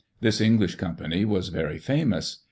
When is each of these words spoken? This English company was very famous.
This 0.19 0.41
English 0.41 0.77
company 0.77 1.25
was 1.25 1.49
very 1.49 1.77
famous. 1.77 2.37